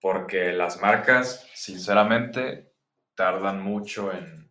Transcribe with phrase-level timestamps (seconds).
[0.00, 2.72] porque las marcas, sinceramente,
[3.14, 4.50] tardan mucho en,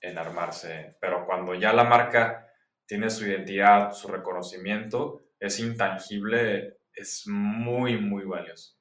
[0.00, 2.46] en armarse, pero cuando ya la marca
[2.86, 8.76] tiene su identidad, su reconocimiento, es intangible, es muy, muy valioso.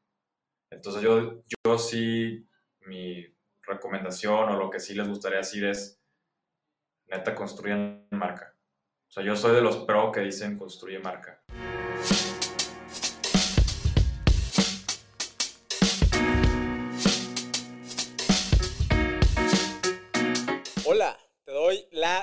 [0.70, 2.48] Entonces yo, yo sí,
[2.82, 3.26] mi
[3.64, 6.02] recomendación o lo que sí les gustaría decir es,
[7.08, 8.56] neta, construyan marca.
[9.08, 11.42] O sea, yo soy de los pro que dicen construye marca.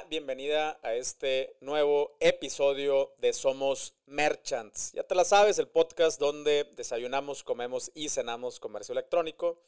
[0.09, 4.92] Bienvenida a este nuevo episodio de Somos Merchants.
[4.92, 9.60] Ya te la sabes, el podcast donde desayunamos, comemos y cenamos comercio electrónico.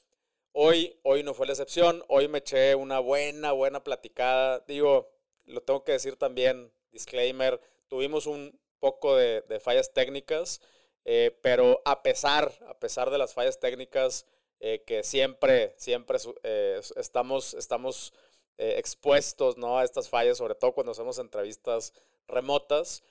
[0.52, 4.60] Hoy, hoy no fue la excepción, hoy me eché una buena, buena platicada.
[4.66, 5.10] Digo,
[5.44, 10.62] lo tengo que decir también, disclaimer, tuvimos un poco de, fallas técnicas,
[11.04, 14.26] eh, pero a pesar, a pesar de las fallas técnicas
[14.60, 18.14] eh, que siempre, siempre eh, estamos, estamos
[18.56, 19.78] eh, expuestos ¿no?
[19.78, 21.92] a estas fallas, sobre todo cuando hacemos entrevistas
[22.28, 23.02] remotas.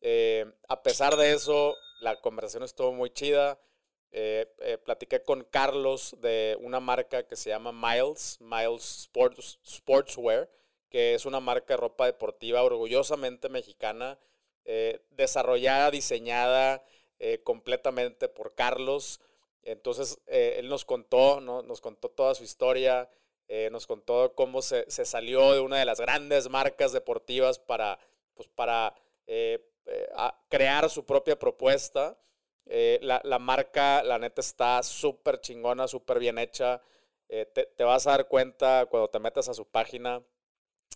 [0.00, 3.58] Eh, a pesar de eso, la conversación estuvo muy chida.
[4.12, 4.46] Eh,
[4.84, 10.48] platiqué con Carlos de una marca que se llama Miles, Miles Sports, Sportswear,
[10.88, 14.18] que es una marca de ropa deportiva orgullosamente mexicana,
[15.10, 16.84] desarrollada, diseñada
[17.42, 19.20] completamente por Carlos.
[19.62, 21.62] Entonces, él nos contó, ¿no?
[21.62, 23.08] nos contó toda su historia,
[23.54, 27.98] eh, nos contó cómo se, salió de una de las grandes marcas deportivas para,
[28.32, 28.94] pues, para
[29.26, 30.08] eh, eh,
[30.48, 32.18] crear su propia propuesta.
[32.64, 36.80] La, marca, la neta, está súper chingona, súper bien hecha.
[37.28, 40.22] Te, vas a dar cuenta cuando te metas a su página,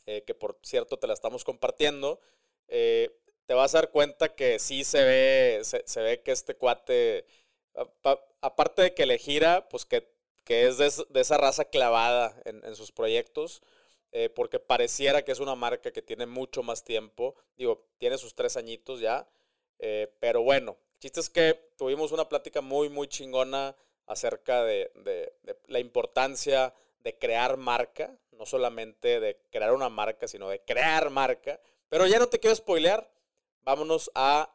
[0.06, 2.20] que por cierto te la estamos compartiendo,
[2.66, 7.26] te vas a dar cuenta que sí se ve, se ve que este cuate,
[8.40, 10.15] aparte de que le gira, pues que
[10.46, 13.62] que es de, esa raza clavada en, sus proyectos,
[14.12, 17.34] eh, porque pareciera que es una marca que tiene mucho más tiempo.
[17.56, 19.28] Digo, tiene sus tres añitos ya,
[19.80, 23.74] eh, pero bueno, el chiste es que tuvimos una plática muy, muy chingona
[24.06, 24.92] acerca de,
[25.66, 31.60] la importancia de crear marca, no solamente de crear una marca, sino de crear marca.
[31.88, 33.10] Pero ya no te quiero spoilear,
[33.62, 34.54] vámonos a,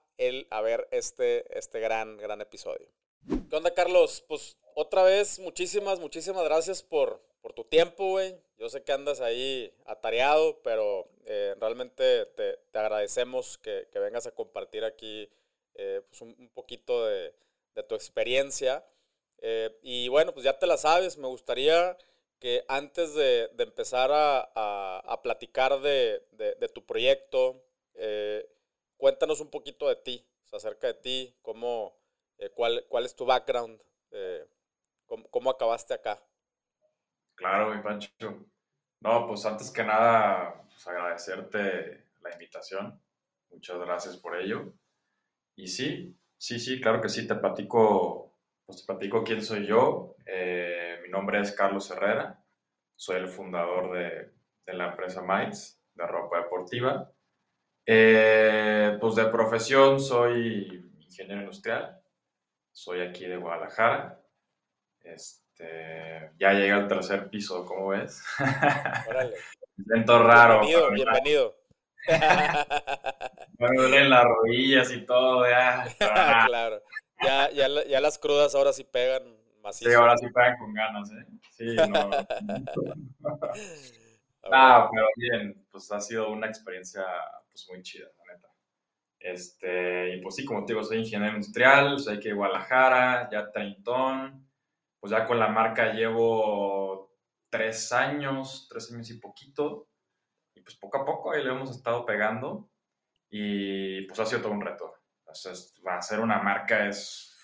[0.52, 2.88] a ver este, este gran, gran episodio.
[3.28, 4.24] ¿Qué onda, Carlos?
[4.28, 7.22] Pues otra vez, muchísimas, muchísimas gracias por,
[7.56, 8.36] tu tiempo, güey.
[8.58, 14.84] Yo sé que andas ahí atareado, pero eh, realmente te, agradecemos que, vengas a compartir
[14.84, 15.30] aquí
[15.76, 17.34] eh, pues un, poquito de,
[17.88, 18.86] tu experiencia.
[19.40, 21.98] Eh, y bueno, pues ya te la sabes, me gustaría
[22.40, 27.62] que antes de, empezar a, platicar de, tu proyecto,
[28.98, 32.01] cuéntanos un poquito de ti, acerca de ti, cómo,
[32.56, 33.80] cuál, cuál es tu background.
[35.30, 36.24] ¿Cómo, acabaste acá?
[37.36, 38.10] Claro, mi Pancho.
[39.02, 43.02] No, pues antes que nada, pues agradecerte la invitación.
[43.50, 44.74] Muchas gracias por ello.
[45.56, 50.16] Y sí, sí, sí, claro que sí, te platico, pues te platico quién soy yo.
[50.26, 52.42] Eh, mi nombre es Carlos Herrera,
[52.96, 54.32] soy el fundador de,
[54.74, 57.12] la empresa Miles de ropa deportiva.
[57.86, 62.01] Eh, pues de profesión soy ingeniero industrial,
[62.72, 64.22] soy aquí de Guadalajara,
[65.04, 68.24] este, ya llega al tercer piso, ¿cómo ves?
[69.10, 69.36] Órale.
[69.86, 70.62] Siento raro.
[70.62, 71.58] Bienvenido, bienvenido.
[73.60, 75.86] Me duelen las rodillas y todo, ya.
[76.48, 76.82] claro.
[77.22, 79.24] Ya, ya, ya, las crudas ahora sí pegan
[79.62, 79.90] macizo.
[79.90, 81.26] Sí, ahora sí pegan con ganas, ¿eh?
[81.52, 82.10] Sí, no.
[84.50, 87.04] no, pero bien, pues ha sido una experiencia
[87.52, 88.08] pues muy chida.
[89.24, 94.52] Este, y pues sí, como te digo, soy ingeniero industrial, soy de Guadalajara, ya treintón
[95.02, 97.12] pues ya con la marca llevo
[97.50, 99.90] tres años, tres años y poquito,
[100.54, 102.70] y pues poco a poco ahí le hemos estado pegando,
[103.28, 104.94] y pues ha sido todo un reto.
[105.26, 107.36] A ser una marca es,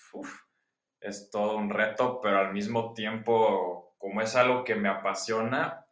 [1.00, 5.84] es todo un reto, pero al mismo tiempo, como es algo que me apasiona,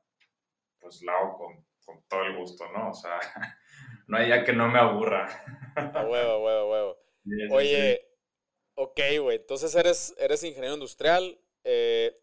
[0.78, 1.66] pues lo hago con,
[2.08, 2.90] todo el gusto, ¿no?
[2.90, 3.18] O sea,
[4.06, 5.28] no hay día que no me aburra.
[5.76, 6.96] A huevo, huevo, huevo.
[7.50, 8.06] Oye,
[8.74, 12.20] ok, güey, entonces eres, eres ingeniero industrial, eh,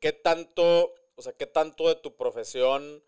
[0.00, 3.04] ¿qué, tanto, o sea, qué tanto de tu profesión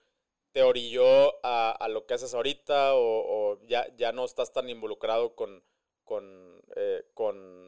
[0.52, 5.64] te orilló a, lo que haces ahorita o, ya, ya no estás tan involucrado con,
[6.04, 7.67] con, eh, con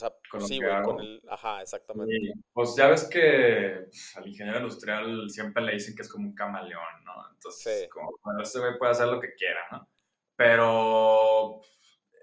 [0.00, 2.32] sea, con sí, güey, con el, ajá, exactamente.
[2.52, 6.34] pues ya ves que pues, al ingeniero industrial siempre le dicen que es como un
[6.34, 7.12] camaleón, ¿no?
[7.32, 9.88] Entonces, como, bueno, este güey puede hacer lo que quiera, ¿no?
[10.36, 11.60] Pero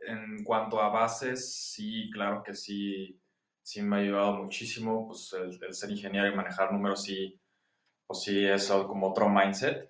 [0.07, 3.21] en cuanto a bases, sí, claro que sí,
[3.61, 7.39] sí me ha ayudado muchísimo, pues el, ser ingeniero y manejar números sí,
[8.05, 9.89] pues sí es como otro mindset.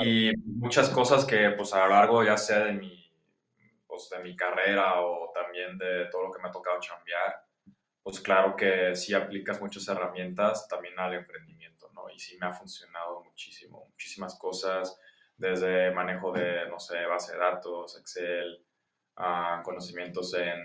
[0.00, 3.07] Y muchas cosas que pues a lo largo ya sea de mi,
[3.88, 7.42] pues, de mi carrera o también de todo lo que me ha tocado chambear,
[8.02, 12.08] pues claro que sí aplicas muchas herramientas también al emprendimiento, ¿no?
[12.08, 14.98] Y sí me ha funcionado muchísimo, muchísimas cosas,
[15.36, 18.64] desde manejo de, no sé, base de datos, Excel,
[19.18, 20.58] uh, conocimientos en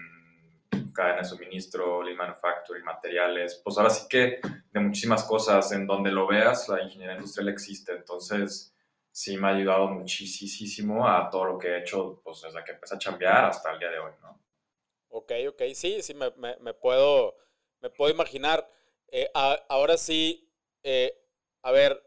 [0.94, 4.40] cadena de suministro, lean manufacturing, materiales, pues ahora sí que
[4.72, 8.73] de muchísimas cosas, en donde lo veas, la ingeniería industrial existe, entonces
[9.14, 12.96] sí me ha ayudado muchísimo a todo lo que he hecho, pues desde que empecé
[12.96, 14.44] a chambear hasta el día de hoy, ¿no?
[15.10, 17.36] Ok, ok, sí, sí, me, me, puedo,
[17.80, 18.68] me puedo imaginar.
[19.08, 19.30] Eh,
[19.70, 20.52] ahora sí,
[20.82, 21.16] eh,
[21.62, 22.04] a ver,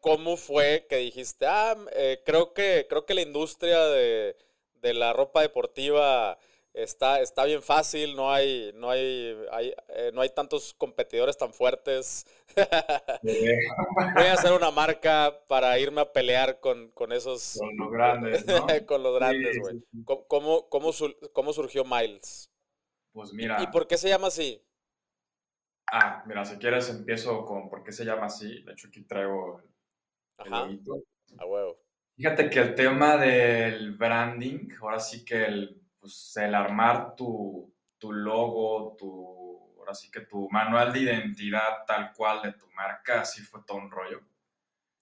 [0.00, 4.34] ¿cómo fue que dijiste, ah, eh, creo, que, creo que la industria de,
[4.72, 6.38] de la ropa deportiva
[6.82, 9.36] está, está bien fácil, no hay, no hay,
[9.88, 12.26] eh, no hay tantos competidores tan fuertes.
[13.22, 17.58] Voy a hacer una marca para irme a pelear con, esos.
[17.58, 18.66] Con los grandes, ¿no?
[18.86, 19.82] con los grandes, güey.
[20.04, 22.50] ¿Cómo, cómo, surgió Miles?
[23.12, 23.62] Pues mira.
[23.62, 24.64] ¿Y por qué se llama así?
[25.90, 28.62] Ah, mira, si quieres empiezo con por qué se llama así.
[28.62, 29.62] De hecho, aquí traigo
[30.44, 30.68] el, Ajá.
[31.38, 31.78] A huevo.
[32.16, 38.12] Fíjate que el tema del branding, ahora sí que el pues, el armar tu, tu
[38.12, 43.42] logo, tu, ahora sí que tu manual de identidad tal cual de tu marca, así
[43.42, 44.20] fue todo un rollo.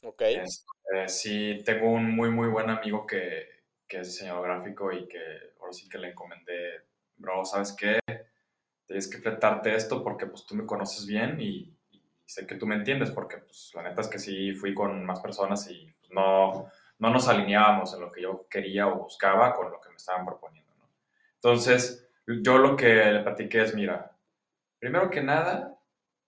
[0.02, 0.22] Ok.
[0.22, 3.56] Este, sí, tengo un muy, muy buen amigo que,
[3.86, 7.98] que es diseñador gráfico y que ahora sí que le encomendé, bro, ¿sabes qué?
[8.86, 11.72] Tienes que fletarte esto porque pues tú me conoces bien y,
[12.24, 15.20] sé que tú me entiendes porque pues la neta es que sí fui con más
[15.20, 16.68] personas y pues, no,
[16.98, 20.26] no nos alineábamos en lo que yo quería o buscaba con lo que me estaban
[20.26, 20.65] proponiendo.
[21.36, 24.16] Entonces, yo lo que le platiqué es, mira,
[24.78, 25.78] primero que nada,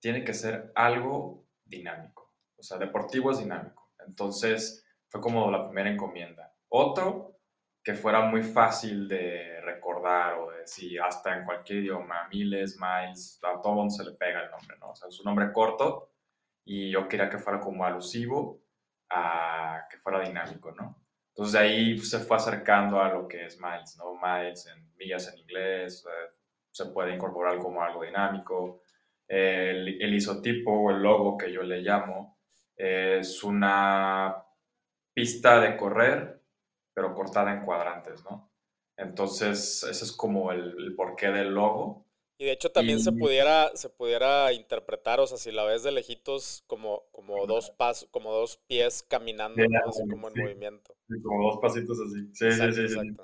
[0.00, 2.32] tiene que ser algo dinámico.
[2.56, 3.90] O sea, deportivo es dinámico.
[4.06, 6.54] Entonces, fue como la primera encomienda.
[6.68, 7.38] Otro,
[7.82, 13.40] que fuera muy fácil de recordar o de decir, hasta en cualquier idioma, miles, miles,
[13.42, 14.90] a todo mundo se le pega el nombre, ¿no?
[14.90, 16.12] O sea, es un nombre corto
[16.64, 18.60] y yo quería que fuera como alusivo
[19.08, 21.00] a que fuera dinámico, ¿no?
[21.38, 24.18] Entonces de ahí se fue acercando a lo que es Miles, ¿no?
[24.20, 26.04] Miles en millas en inglés,
[26.72, 28.82] se puede incorporar como algo dinámico.
[29.28, 32.40] El, el, isotipo o el logo que yo le llamo
[32.74, 34.34] es una
[35.14, 36.42] pista de correr,
[36.92, 38.50] pero cortada en cuadrantes, ¿no?
[38.96, 42.07] Entonces ese es como el, el porqué del logo.
[42.40, 45.90] Y de hecho también se pudiera, se pudiera interpretar, o sea, si la ves de
[45.90, 50.94] lejitos, como, como dos pasos, como dos pies caminando, así como en movimiento.
[51.24, 52.30] como dos pasitos así.
[52.32, 53.16] Sí, sí, sí, sí.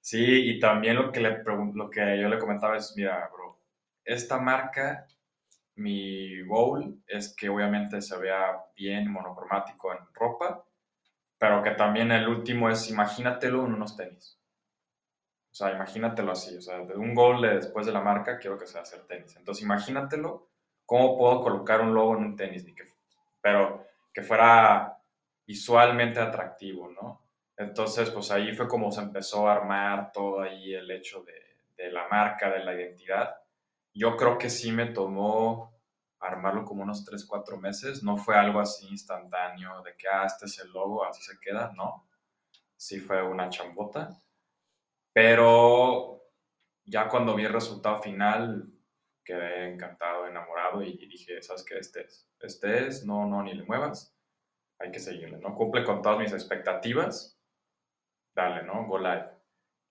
[0.00, 3.60] Sí, y también lo que, le lo que yo le comentaba es, mira, bro,
[4.02, 5.06] esta marca,
[5.74, 10.64] mi goal es que obviamente se vea bien monocromático en ropa,
[11.36, 14.37] pero que también el último es, imagínatelo en unos tenis.
[15.50, 18.66] O sea, imagínatelo así, o sea, de un gol después de la marca quiero que
[18.66, 19.36] sea hacer tenis.
[19.36, 20.48] Entonces, imagínatelo,
[20.86, 22.64] cómo puedo colocar un logo en un tenis,
[23.40, 24.98] pero que fuera
[25.46, 27.22] visualmente atractivo, ¿no?
[27.56, 31.34] Entonces, pues ahí fue como se empezó a armar todo ahí el hecho de,
[31.76, 33.34] de la marca, de la identidad.
[33.94, 35.78] Yo creo que sí me tomó
[36.20, 38.02] armarlo como unos 3, 4 meses.
[38.02, 41.72] No fue algo así instantáneo de que, ah, este es el logo, así se queda,
[41.76, 42.06] no.
[42.76, 44.10] Sí fue una chambota.
[45.20, 46.30] Pero
[46.84, 48.72] ya cuando vi el resultado final,
[49.24, 51.76] quedé encantado, enamorado y dije, ¿sabes qué?
[51.76, 54.16] Este es, este es, no, no, ni le muevas,
[54.78, 55.56] hay que seguirle, ¿no?
[55.56, 57.36] Cumple con todas mis expectativas,
[58.32, 58.86] dale, ¿no?
[58.86, 59.28] Go live.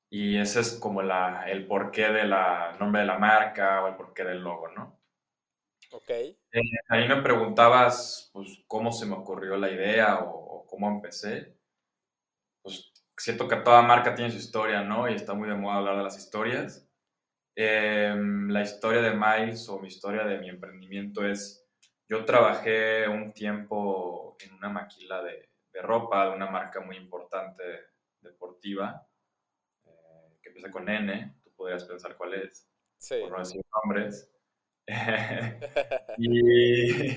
[0.09, 2.29] Y ese es como la, el porqué del
[2.79, 4.97] nombre de la marca o el porqué del logo, ¿no?
[5.91, 6.09] Ok.
[6.09, 6.37] Eh,
[6.87, 11.57] ahí me preguntabas, pues, cómo se me ocurrió la idea o, o cómo empecé.
[12.61, 15.09] Pues siento que toda marca tiene su historia, ¿no?
[15.09, 16.87] Y está muy de moda hablar de las historias.
[17.55, 21.67] Em, la historia de Miles o mi historia de mi emprendimiento es,
[22.07, 27.63] yo trabajé un tiempo en una maquila de, de ropa de una marca muy importante
[28.21, 29.07] deportiva,
[29.85, 32.69] eh, que empieza con N, tú podrías pensar cuál es,
[33.09, 34.31] por no decir nombres.
[36.17, 37.11] y,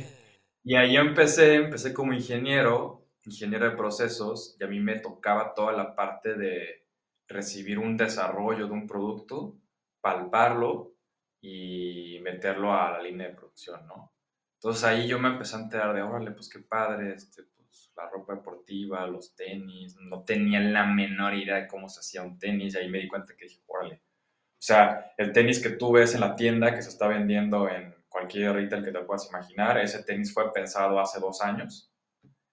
[0.65, 5.73] y ahí empecé, empecé como ingeniero ingeniero de procesos y a mí me tocaba toda
[5.73, 6.87] la parte de
[7.29, 9.59] recibir un desarrollo de un producto,
[10.01, 10.95] palparlo
[11.41, 14.13] y meterlo a la línea de producción, ¿no?
[14.55, 18.11] Entonces ahí yo me empecé a enterar de, órale, pues qué padre, este, pues, la
[18.11, 22.75] ropa deportiva, los tenis, no tenía la menor idea de cómo se hacía un tenis
[22.75, 26.15] y ahí me di cuenta que dije, órale, O sea, el tenis que tú ves
[26.15, 30.03] en la tienda que se está vendiendo en cualquier retail que te puedas imaginar, ese
[30.03, 31.90] tenis fue pensado hace dos años.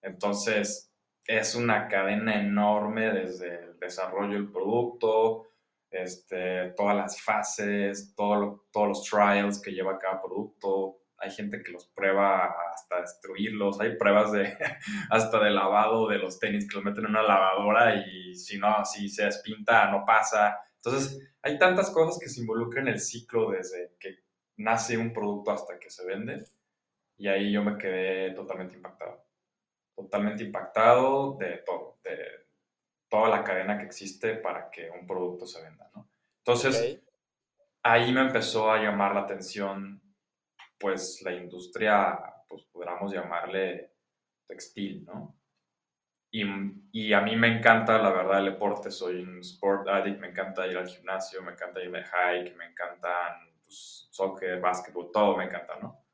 [0.07, 0.91] Entonces,
[1.25, 5.47] es una cadena enorme desde el desarrollo del producto,
[5.91, 10.99] este, todas las fases, todos los trials que lleva cada producto.
[11.17, 13.79] Hay gente que los prueba hasta destruirlos.
[13.81, 14.55] Hay pruebas de
[15.09, 18.85] hasta de lavado de los tenis que los meten en una lavadora y si no,
[18.85, 20.57] si se despinta, no pasa.
[20.75, 24.19] Entonces, hay tantas cosas que se involucran en el ciclo desde que
[24.57, 26.45] nace un producto hasta que se vende.
[27.17, 29.26] Y ahí yo me quedé totalmente impactado.
[29.97, 32.17] Totalmente impactado de todo, de
[33.09, 36.07] toda la cadena que existe para que un producto se venda, ¿no?
[36.37, 37.01] Entonces,
[37.81, 39.99] ahí me empezó a llamar la atención,
[40.77, 43.95] pues, la industria, pues, podríamos llamarle
[44.45, 45.35] textil, ¿no?
[46.29, 46.43] Y,
[46.91, 48.91] y, a mí me encanta, la verdad, el deporte.
[48.91, 52.65] Soy un sport addict, me encanta ir al gimnasio, me encanta ir de hike, me
[52.65, 56.06] encantan pues, soccer, básquetbol, todo me encanta, ¿no?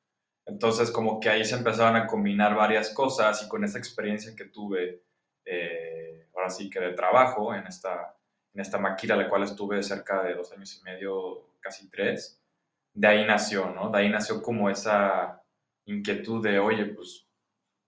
[0.46, 4.46] Entonces, como que ahí se empezaban a combinar varias cosas y con esa experiencia que
[4.46, 5.04] tuve
[5.46, 8.16] eh, ahora sí que de trabajo en esta,
[8.54, 12.42] en esta maquila, la cual estuve cerca de dos años y medio, casi tres,
[12.94, 13.90] de ahí nació, ¿no?
[13.90, 15.42] De ahí nació como esa
[15.86, 17.28] inquietud de, oye, pues,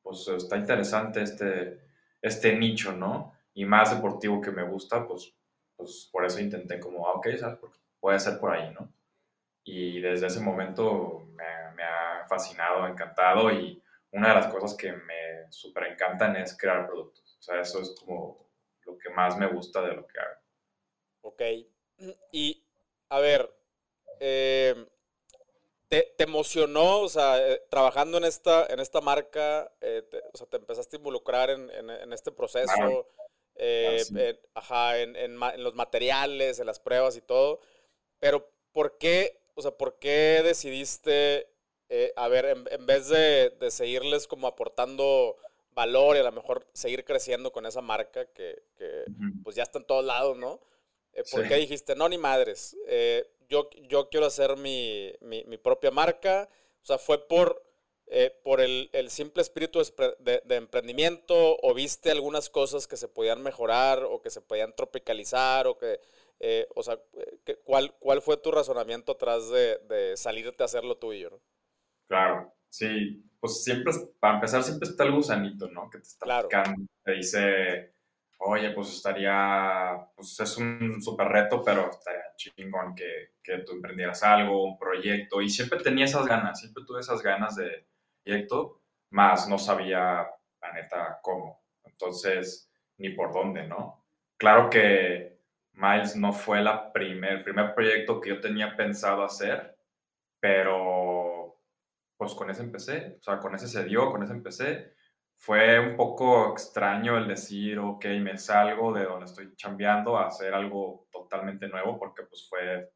[0.02, 1.82] pues está interesante este,
[2.22, 3.34] este nicho, ¿no?
[3.54, 5.34] Y más deportivo que me gusta, pues,
[5.76, 7.60] pues por eso intenté como, ah, ok, ¿sabes?
[8.00, 8.92] puede ser por ahí, ¿no?
[9.66, 13.82] Y desde ese momento me, me ha fascinado, encantado y
[14.12, 17.38] una de las cosas que me súper encantan es crear productos.
[17.40, 18.50] O sea, eso es como
[18.86, 20.42] lo que más me gusta de lo que hago.
[21.22, 21.42] Ok.
[22.32, 22.62] Y,
[23.08, 23.50] a ver,
[24.20, 24.86] em,
[25.88, 30.48] ¿te, emocionó, o sea, eh, trabajando en esta, en esta marca, eh, te, o sea,
[30.48, 33.08] te empezaste a involucrar en, este proceso,
[33.56, 37.62] eh, en, ajá, en, en, los materiales, en las pruebas y todo,
[38.20, 41.48] pero ¿por qué, o sea, por qué decidiste,
[42.16, 45.38] a ver, en, vez de, de seguirles como aportando
[45.76, 48.64] valor y a lo mejor seguir creciendo con esa marca que,
[49.44, 50.60] pues ya está en todos lados, ¿no?
[51.14, 52.76] Eh, ¿Por qué dijiste, no, ni madres?
[52.88, 55.14] Eh, yo, yo quiero hacer mi,
[55.62, 56.50] propia marca.
[56.82, 57.64] O sea, fue por,
[58.08, 59.82] eh, por el, simple espíritu
[60.20, 65.68] de, emprendimiento o viste algunas cosas que se podían mejorar o que se podían tropicalizar
[65.68, 66.00] o que,
[66.76, 67.00] o sea,
[67.64, 71.30] ¿cuál, ¿cuál fue tu razonamiento atrás de, de salirte a hacer lo tuyo?
[71.32, 71.42] ¿no?
[72.08, 75.88] Claro, sí pues siempre, para empezar, siempre está el gusanito, ¿no?
[75.88, 76.50] Que te está claro.
[77.04, 77.94] te dice,
[78.40, 84.24] oye, pues estaría, pues es un súper reto, pero estaría chingón que, que tú emprendieras
[84.24, 87.86] algo, un proyecto, y siempre tenía esas ganas, siempre tuve esas ganas de
[88.24, 90.28] proyecto, más no sabía,
[90.60, 91.62] la neta, cómo.
[91.84, 94.08] Entonces, ni por dónde, ¿no?
[94.38, 95.35] Claro que
[95.76, 99.76] Miles no fue la primer, el primer proyecto que yo tenía pensado hacer,
[100.40, 101.62] pero
[102.18, 104.94] pues con ese empecé, o sea, con ese se dio, con ese empecé.
[105.38, 110.54] Fue un poco extraño el decir, ok, me salgo de donde estoy chambeando a hacer
[110.54, 112.92] algo totalmente nuevo, porque pues fue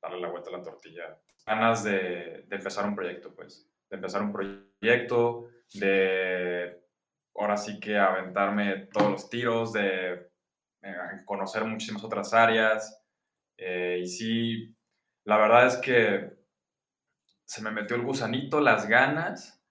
[0.00, 1.18] darle la vuelta a la tortilla.
[1.46, 6.80] Ganas de, de empezar un proyecto, pues, de empezar un proyecto, de
[7.36, 10.30] ahora sí que aventarme todos los tiros, de
[11.24, 13.02] conocer muchísimas otras áreas.
[13.56, 14.76] Eh, y sí,
[15.24, 16.32] la verdad es que
[17.46, 19.62] se me metió el gusanito, las ganas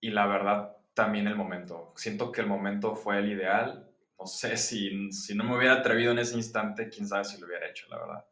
[0.00, 1.92] y la verdad también el momento.
[1.96, 3.88] Siento que el momento fue el ideal.
[4.18, 7.46] No sé si, si no me hubiera atrevido en ese instante, quién sabe si lo
[7.46, 8.26] hubiera hecho, la verdad.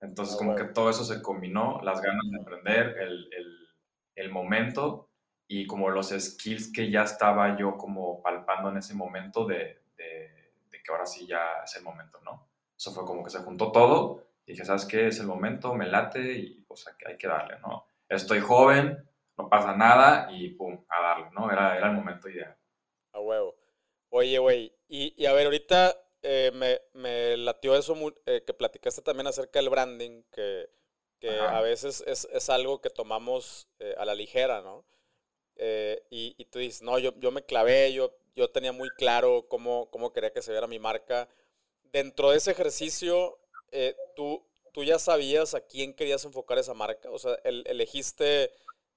[0.00, 3.68] Entonces, ah, como que todo eso se combinó, las ganas de aprender, el, el,
[4.16, 5.10] el, momento
[5.48, 9.83] y como los skills que ya estaba yo como palpando en ese momento de
[10.84, 12.48] que ahora sí ya es el momento, ¿no?
[12.76, 15.08] Eso fue como que se juntó todo y dije, ¿sabes qué?
[15.08, 17.86] Es el momento, me late y pues hay que darle, ¿no?
[18.08, 21.50] estoy joven, no pasa nada y pum, a darle, ¿no?
[21.50, 22.56] Era, era el momento ideal.
[23.12, 23.56] A huevo.
[24.10, 29.26] Oye, güey, y, a ver, ahorita eh, me, me, latió eso eh, que platicaste también
[29.26, 30.70] acerca del branding, que,
[31.18, 34.84] que a veces es, es, algo que tomamos eh, a la ligera, ¿no?
[36.10, 39.88] Y, y, tú dices, no, yo, yo me clavé, yo, yo tenía muy claro cómo,
[39.90, 41.28] cómo quería que se viera mi marca.
[41.92, 43.38] Dentro de ese ejercicio,
[44.16, 44.44] tú,
[44.74, 47.08] tú ya sabías a quién querías enfocar esa marca.
[47.10, 48.50] O sea, elegiste,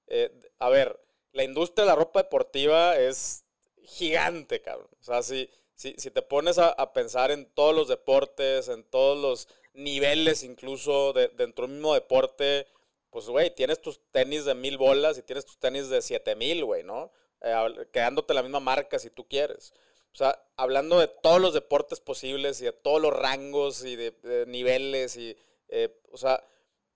[0.08, 1.00] eh, a ver,
[1.32, 3.44] la industria de la ropa deportiva es
[3.84, 4.90] gigante, cabrón.
[5.00, 9.16] O sea, si, si, si te pones a, pensar en todos los deportes, en todos
[9.16, 12.66] los niveles incluso de, dentro del mismo deporte,
[13.10, 16.64] pues, güey, tienes tus tenis de mil bolas y tienes tus tenis de siete mil,
[16.64, 17.10] güey, ¿no?
[17.40, 17.54] Eh,
[17.92, 19.72] quedándote la misma marca si tú quieres.
[20.12, 24.44] O sea, hablando de todos los deportes posibles y de todos los rangos y de
[24.46, 25.36] niveles y
[25.70, 26.42] Eh, o sea,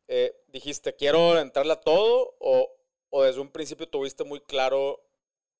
[0.09, 2.71] eh, dijiste, quiero entrarle a todo o,
[3.11, 5.01] o desde un principio tuviste muy claro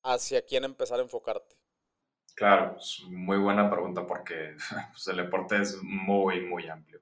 [0.03, 1.57] hacia quién empezar a enfocarte?
[2.35, 4.55] Claro, es muy buena pregunta porque
[4.93, 7.01] pues, el deporte es muy, muy amplio.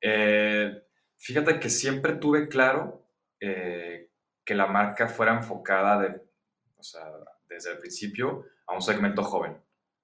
[0.00, 0.87] Eh,
[1.18, 3.06] fíjate que siempre tuve claro
[3.40, 4.10] eh,
[4.44, 6.22] que la marca fuera enfocada de,
[6.76, 7.04] o sea,
[7.48, 9.60] desde el principio a un segmento joven.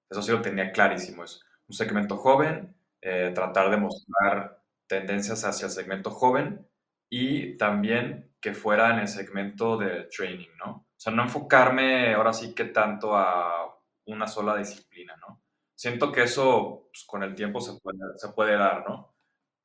[0.09, 1.23] Eso sí lo tenía clarísimo.
[1.23, 6.67] Es un segmento joven, eh, tratar de mostrar tendencias hacia el segmento joven
[7.09, 10.71] y también que fuera en el segmento de training, ¿no?
[10.71, 15.41] O sea, no enfocarme ahora sí que tanto a una sola disciplina, ¿no?
[15.75, 19.14] Siento que eso pues, con el tiempo se puede, se puede dar, ¿no?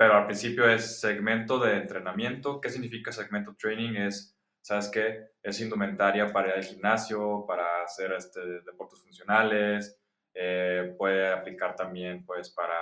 [0.01, 2.59] Pero al principio es segmento de entrenamiento.
[2.59, 3.97] ¿Qué significa segmento training?
[3.97, 5.27] Es, ¿sabes qué?
[5.43, 10.01] Es indumentaria para ir al gimnasio, para hacer este, deportes funcionales.
[10.33, 12.79] Eh, puede aplicar también, pues, para,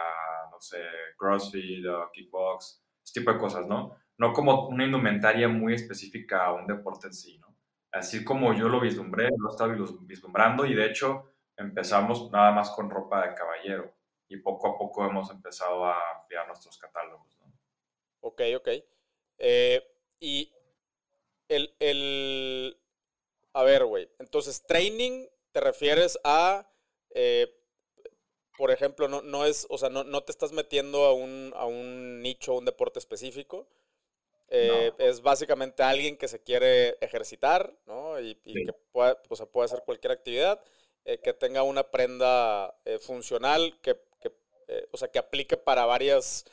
[0.52, 0.78] no sé,
[1.16, 3.96] CrossFit o kickbox, ese tipo de cosas, ¿no?
[4.16, 7.48] No como una indumentaria muy específica a un deporte en sí, ¿no?
[7.90, 12.88] Así como yo lo vislumbré, lo estaba vislumbrando y de hecho empezamos nada más con
[12.88, 13.97] ropa de caballero
[14.28, 17.38] y poco a poco hemos empezado a ampliar nuestros catálogos.
[17.40, 17.52] ¿no?
[18.20, 18.68] Ok, ok.
[19.38, 19.82] Eh,
[20.20, 20.52] y
[21.48, 22.80] el, el,
[23.52, 26.70] a ver, güey, entonces training te refieres a,
[27.14, 27.54] eh,
[28.56, 31.66] por ejemplo, no, no es, o sea, no, no te estás metiendo a un, a
[31.66, 33.68] un nicho, un deporte específico.
[34.50, 38.18] Eh, es básicamente alguien que se quiere ejercitar, ¿no?
[38.18, 40.62] Y, que puede, o sea, puede hacer cualquier actividad
[41.04, 44.00] eh, que tenga una prenda funcional, que,
[44.68, 46.44] eh, o sea, que aplique para varias,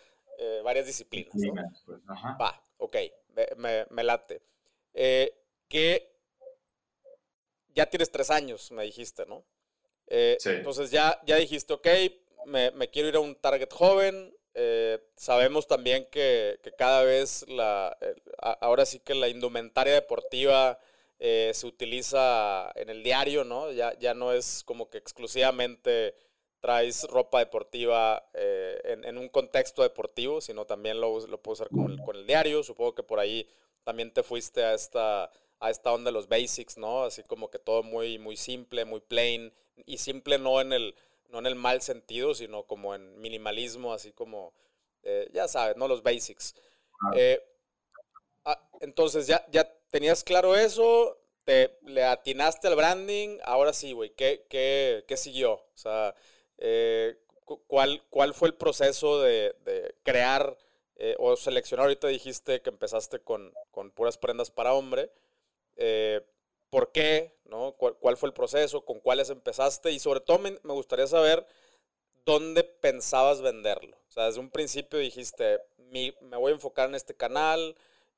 [0.64, 1.34] varias disciplinas.
[1.86, 2.00] Pues,
[2.40, 2.98] Va, ok,
[3.58, 4.42] me, me late.
[5.68, 6.12] que
[7.74, 9.46] ya tienes tres años, me dijiste, ¿no?
[10.08, 11.88] Entonces ya, ya dijiste, ok,
[12.46, 14.36] me, me, quiero ir a un target joven.
[15.16, 17.98] sabemos también que, que cada vez la,
[18.62, 20.80] ahora sí que la indumentaria deportiva
[21.20, 23.72] eh, se utiliza en el diario, ¿no?
[23.72, 26.16] Ya, ya no es como que exclusivamente
[26.66, 31.92] traes ropa deportiva eh, en, un contexto deportivo, sino también lo, lo puedes usar con
[31.92, 32.64] el, con el, diario.
[32.64, 33.48] Supongo que por ahí
[33.84, 37.04] también te fuiste a esta, a esta onda de los basics, ¿no?
[37.04, 39.54] Así como que todo muy, muy simple, muy plain,
[39.86, 40.96] y simple no en el,
[41.30, 44.52] no en el mal sentido, sino como en minimalismo, así como,
[45.04, 45.88] eh, ya sabes, ¿no?
[45.88, 46.56] Los basics.
[48.44, 54.16] Ah, entonces ya, ya tenías claro eso, te le atinaste al branding, ahora sí, güey,
[54.16, 55.54] ¿qué, qué, qué siguió?
[55.54, 56.16] O sea,
[56.58, 57.18] eh,
[57.68, 60.58] ¿cuál, ¿cuál fue el proceso de, de crear
[60.96, 61.86] eh, o seleccionar?
[61.86, 65.12] Ahorita dijiste que empezaste con, con puras prendas para hombre.
[65.76, 66.22] Eh,
[66.70, 67.38] ¿Por qué?
[67.46, 67.74] ¿no?
[67.74, 68.84] ¿Cuál, fue el proceso?
[68.84, 69.92] ¿Con cuáles empezaste?
[69.92, 71.46] Y sobre todo me, me gustaría saber
[72.26, 73.98] dónde pensabas venderlo.
[74.10, 77.76] O sea, desde un principio dijiste, me voy a enfocar en este canal,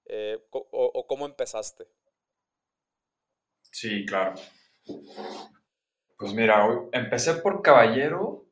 [0.10, 1.86] eh, o, cómo empezaste?
[3.72, 4.36] Sí, claro.
[6.18, 8.48] Pues mira, empecé por Caballero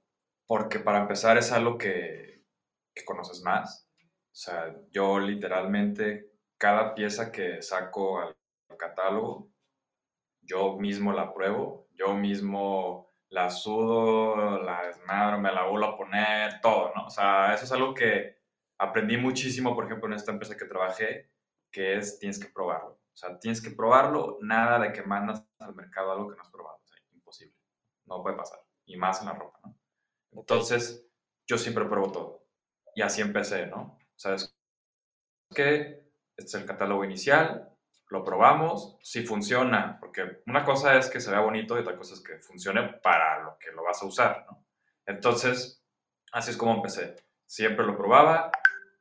[0.48, 2.44] porque para empezar es algo que,
[3.06, 3.90] conoces más.
[4.00, 8.36] O sea, yo literalmente cada pieza que saco al
[8.78, 9.50] catálogo,
[10.42, 16.62] yo mismo la pruebo, yo mismo la sudo, la desmadro, me la vuelvo a poner,
[16.62, 17.06] todo, ¿no?
[17.08, 18.38] O sea, eso es algo que
[18.78, 21.32] aprendí muchísimo, por ejemplo, en esta empresa que trabajé,
[21.72, 22.92] que es tienes que probarlo.
[22.92, 26.52] O sea, tienes que probarlo, nada de que mandas al mercado algo que no has
[26.52, 26.85] probado.
[28.06, 28.60] No puede pasar.
[28.86, 29.78] Y más en la ropa, ¿no?
[30.32, 31.08] Entonces,
[31.48, 32.46] yo siempre pruebo todo.
[32.96, 33.98] Y así empecé, ¿no?
[34.16, 34.56] ¿Sabes
[35.54, 36.06] qué?
[36.36, 37.76] Este es el catálogo inicial,
[38.10, 42.14] lo probamos, si funciona, porque una cosa es que se vea bonito y otra cosa
[42.14, 44.66] es que funcione para lo que lo vas a usar, ¿no?
[45.06, 45.84] Entonces,
[46.32, 47.16] así es como empecé.
[47.46, 48.52] Siempre lo probaba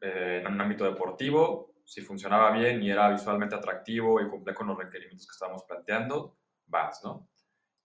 [0.01, 4.69] eh, en un ámbito deportivo, si funcionaba bien y era visualmente atractivo y cumplía con
[4.69, 7.29] los requerimientos que estábamos planteando, vas, ¿no?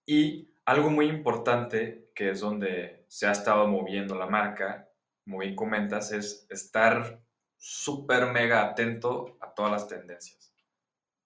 [0.06, 4.88] Y algo muy importante, que es donde se ha estado moviendo la marca,
[5.24, 7.20] muy bien comentas, es estar
[7.56, 10.54] súper mega atento a todas las tendencias.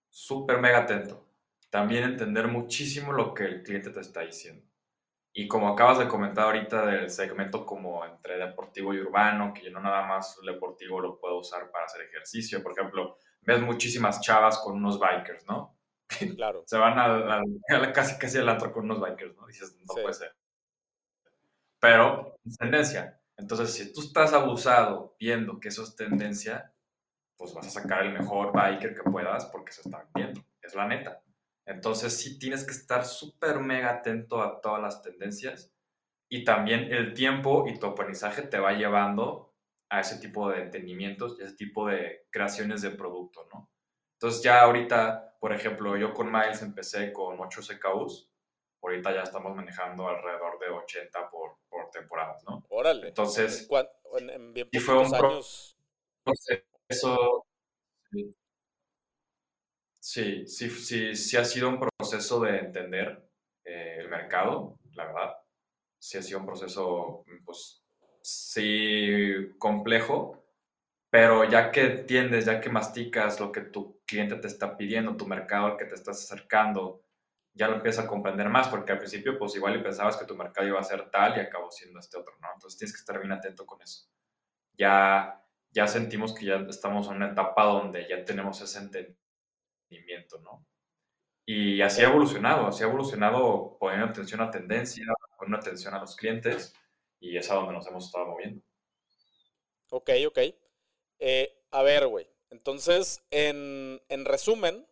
[0.08, 1.28] Súper mega atento.
[1.68, 4.64] También entender muchísimo lo que el cliente te está diciendo.
[5.34, 9.70] Y como acabas de comentar ahorita del segmento como entre deportivo y urbano, que yo
[9.72, 12.62] no nada más deportivo lo puedo usar para hacer ejercicio.
[12.62, 15.76] Por ejemplo, ves muchísimas chavas con unos bikers, ¿no?
[16.36, 16.64] Claro.
[16.66, 17.42] Se van a,
[17.92, 19.46] casi casi al antro con unos bikers, ¿no?
[19.46, 20.34] Dices, no puede ser.
[21.80, 23.20] Pero es tendencia.
[23.36, 26.72] Entonces, si tú estás abusado viendo que eso es tendencia,
[27.36, 30.44] pues vas a sacar el mejor biker que puedas porque se está viendo.
[30.62, 31.22] Es la neta.
[31.66, 35.72] Entonces sí tienes que estar súper mega atento a todas las tendencias
[36.28, 39.54] y también el tiempo y tu aprendizaje te va llevando
[39.90, 43.70] a ese tipo de entendimientos y ese tipo de creaciones de producto, ¿no?
[44.14, 48.30] Entonces ya ahorita, por ejemplo, yo con Miles empecé con 8 CKUs,
[48.80, 52.64] ahorita ya estamos manejando alrededor de 80 por, por temporadas, ¿no?
[52.70, 53.08] Órale.
[53.08, 53.68] Entonces,
[54.18, 55.76] en, en bien y fue un años...
[56.24, 57.44] proceso,
[60.00, 63.28] sí, sí, sí, sí ha sido un proceso de entender
[63.66, 65.36] eh, el mercado, la verdad.
[65.98, 67.84] Sí ha sido un proceso, pues,
[68.22, 70.43] sí, complejo,
[71.14, 75.28] pero ya que entiendes, ya que masticas lo que tu cliente te está pidiendo, tu
[75.28, 77.04] mercado al que te estás acercando,
[77.52, 80.66] ya lo empiezas a comprender más, porque al principio pues igual pensabas que tu mercado
[80.66, 82.48] iba a ser tal y acabó siendo este otro, ¿no?
[82.52, 84.08] Entonces tienes que estar bien atento con eso.
[84.76, 90.66] Ya, ya sentimos que ya estamos en una etapa donde ya tenemos ese entendimiento, ¿no?
[91.46, 95.06] Y así ha evolucionado, así ha evolucionado poniendo atención a tendencia,
[95.38, 96.74] poniendo atención a los clientes
[97.20, 98.60] y es a donde nos hemos estado moviendo.
[99.90, 100.63] Ok, ok.
[101.18, 102.28] Eh, a ver, güey.
[102.50, 104.86] Entonces, en, en resumen,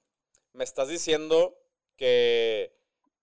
[0.53, 1.59] me estás diciendo
[1.97, 2.75] que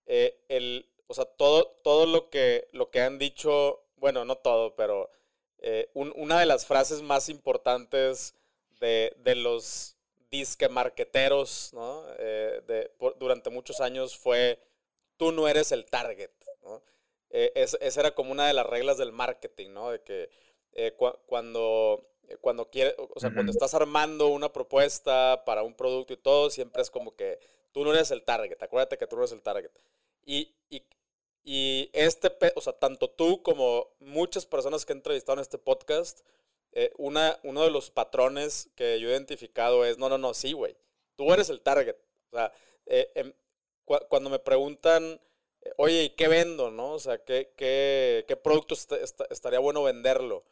[0.06, 4.76] eh, el, o sea, todo, todo lo, que, lo que han dicho, bueno, no todo,
[4.76, 5.10] pero
[5.60, 8.36] eh, una de las frases más importantes
[8.80, 9.98] de, de los
[10.32, 12.04] disque marqueteros ¿no?
[12.04, 14.60] De, durante muchos años fue,
[15.18, 16.32] tú no eres el target.
[17.32, 19.92] Es, esa era como una de las reglas del marketing, ¿no?
[19.92, 20.30] De que
[21.28, 22.09] cuando
[22.42, 26.82] cuando quiere, o sea, cuando estás armando una propuesta para un producto y todo, siempre
[26.82, 27.39] es como que
[27.72, 29.72] Tú no eres el target, acuérdate que tú no eres el target.
[30.26, 30.84] Y, y,
[31.44, 36.22] y este, o sea, tanto tú como muchas personas que he entrevistado en este podcast,
[36.72, 40.54] eh, una, uno de los patrones que yo he identificado es, no, no, no, sí,
[40.54, 40.76] güey,
[41.15, 41.96] tú eres el target.
[42.32, 42.52] O sea,
[42.86, 43.34] eh, em,
[43.86, 45.20] cuando me preguntan,
[45.62, 46.72] eh, oye, ¿y qué vendo?
[46.72, 46.94] ¿no?
[46.94, 48.76] O sea, ¿qué, qué, qué producto
[49.30, 50.44] estaría bueno venderlo?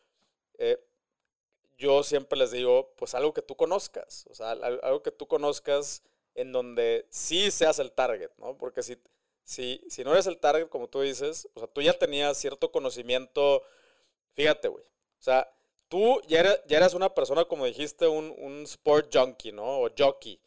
[1.78, 6.04] Yo siempre les digo, pues algo que tú conozcas, o sea, algo que tú conozcas
[6.36, 8.58] en donde sí seas el target, ¿no?
[8.58, 8.98] Porque si,
[9.44, 12.72] si, si no eres el target, como tú dices, o sea, tú ya tenías cierto
[12.72, 13.64] conocimiento,
[14.34, 15.52] fíjate, güey, o sea,
[15.88, 19.82] tú ya eras, ya eras una persona, como dijiste, un, un sport junkie, ¿no?
[19.82, 20.40] O jockey,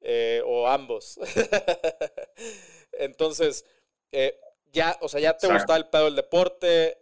[0.00, 1.18] eh, o ambos.
[2.92, 3.64] Entonces,
[4.12, 4.38] eh,
[4.72, 6.98] ya, o sea, ya te gustaba el pedo del deporte,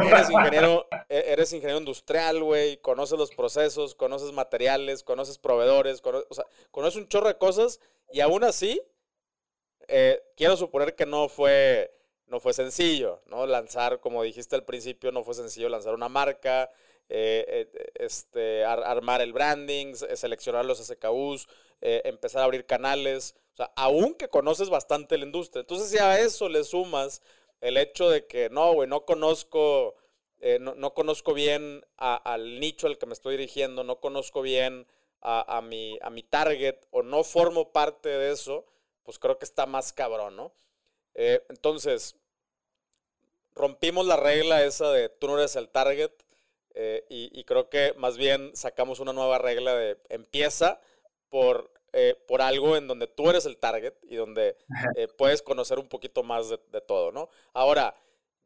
[0.00, 6.02] Eres ingeniero, e-, eres ingeniero industrial, güey, conoces los procesos, conoces materiales, conoces proveedores,
[6.70, 7.80] conoces un chorro de cosas
[8.12, 8.80] y aún así,
[9.88, 11.90] eh, quiero suponer que no fue,
[12.26, 13.46] no fue sencillo, ¿no?
[13.46, 16.70] Lanzar, como dijiste al principio, no fue sencillo lanzar una marca,
[17.08, 21.48] eh, eh, este, armar el branding, seleccionar los SKUs,
[21.80, 25.60] empezar a abrir canales, o sea, aún que conoces bastante la industria.
[25.60, 27.22] Entonces, si a eso le sumas
[27.60, 29.96] el hecho de que no, güey, no conozco,
[30.40, 34.86] eh, no, conozco bien al nicho al que me estoy dirigiendo, no conozco bien
[35.20, 38.64] a, mi, a mi target o no formo parte de eso,
[39.02, 40.52] pues creo que está más cabrón, ¿no?
[41.14, 42.16] Eh, entonces,
[43.54, 46.12] rompimos la regla esa de tú no eres el target
[46.74, 50.80] eh, y, y, creo que más bien sacamos una nueva regla de empieza
[51.28, 54.58] por eh, por algo en donde tú eres el target y donde
[54.94, 57.30] eh, puedes conocer un poquito más de, todo, ¿no?
[57.54, 57.94] Ahora,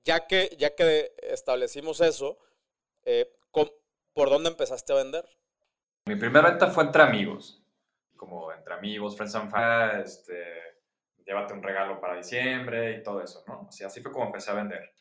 [0.04, 2.38] ya que, ya que establecimos eso,
[3.04, 5.24] eh, ¿por dónde empezaste a vender?
[6.06, 7.64] Mi primera venta fue entre amigos,
[8.16, 10.78] como entre amigos, friends and family, este,
[11.24, 13.68] llévate un regalo para diciembre y todo eso, ¿no?
[13.68, 14.94] así fue como empecé a vender.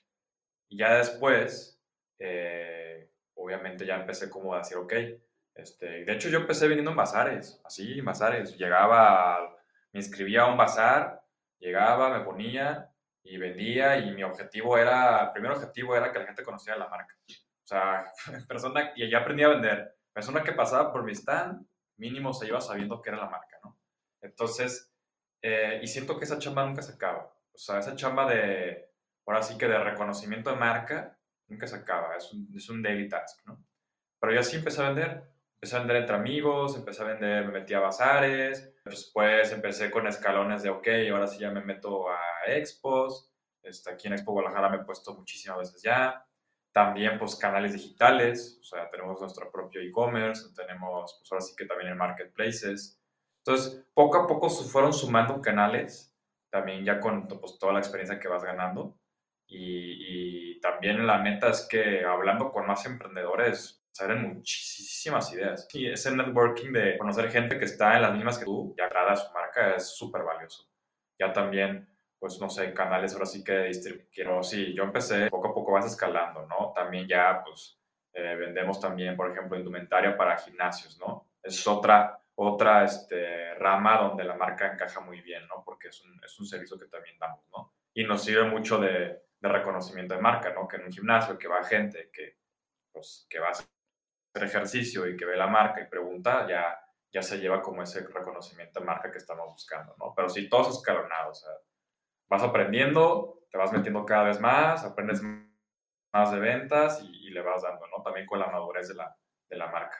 [0.67, 1.79] Y ya después,
[3.35, 4.93] obviamente ya empecé como a decir, ok,
[5.53, 8.57] este, de hecho, yo empecé viniendo en bazares, así, en bazares.
[8.57, 9.57] Llegaba,
[9.91, 11.23] me inscribía a un bazar,
[11.59, 12.91] llegaba, me ponía
[13.23, 16.87] y vendía y mi objetivo era, el primer objetivo era que la gente conociera la
[16.87, 17.15] marca.
[17.27, 18.11] O sea,
[18.47, 19.95] persona, y ya aprendí a vender.
[20.13, 21.65] Persona que pasaba por mi stand,
[21.97, 23.77] mínimo se iba sabiendo que era la marca, ¿no?
[24.21, 24.91] Entonces,
[25.41, 27.33] eh, y siento que esa chamba nunca se acaba.
[27.53, 28.89] O sea, esa chamba de,
[29.25, 32.15] ahora sí que de reconocimiento de marca, nunca se acaba.
[32.15, 33.63] Es un, es un daily task, ¿no?
[34.19, 35.30] Pero yo así empecé a vender
[35.61, 40.07] empecé a vender entre amigos, empecé a vender, me metí a bazares, después empecé con
[40.07, 44.69] escalones de, ok, ahora sí ya me meto a expos, este, aquí en Expo Guadalajara
[44.69, 46.25] me he puesto muchísimas veces ya,
[46.71, 51.65] también pues canales digitales, o sea, tenemos nuestro propio e-commerce, tenemos pues ahora sí que
[51.65, 52.99] también en marketplaces,
[53.45, 56.17] entonces poco a poco se fueron sumando canales,
[56.49, 58.97] también ya con pues, toda la experiencia que vas ganando,
[59.45, 65.67] y, y también la meta es que hablando con más emprendedores, salen muchísimas ideas.
[65.73, 69.13] Y ese networking de conocer gente que está en las mismas que tú y agrada
[69.13, 70.69] a su marca es súper valioso.
[71.19, 71.87] Ya también,
[72.19, 74.07] pues no sé, canales ahora sí que distribuir.
[74.43, 76.71] Sí, yo empecé, poco a poco vas escalando, ¿no?
[76.73, 77.77] También ya, pues,
[78.13, 81.29] Eh, vendemos también, por ejemplo, indumentaria para gimnasios, ¿no?
[81.41, 85.63] Es otra, otra este, rama donde la marca encaja muy bien, ¿no?
[85.63, 87.73] Porque es un, es un servicio que también damos, ¿no?
[87.93, 90.67] Y nos sirve mucho de, de, reconocimiento de marca, ¿no?
[90.67, 92.37] Que en un gimnasio que va gente que,
[92.91, 93.53] pues, que va a
[94.33, 96.79] hacer ejercicio y que ve la marca y pregunta, ya,
[97.11, 100.13] ya se lleva como ese reconocimiento de marca que estamos buscando, ¿no?
[100.15, 101.51] Pero si todo es escalonado, o sea,
[102.29, 105.21] vas aprendiendo, te vas metiendo cada vez más, aprendes
[106.13, 108.03] más de ventas y, le vas dando, ¿no?
[108.03, 109.15] También con la madurez de la,
[109.49, 109.97] de la marca.